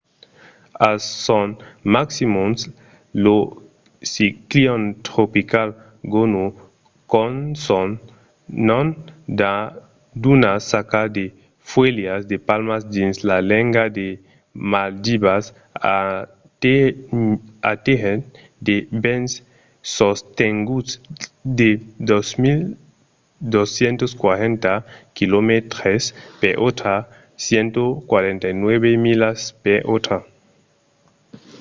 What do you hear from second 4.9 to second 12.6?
tropical gonu qu'a son nom d'una saca de fuèlhas de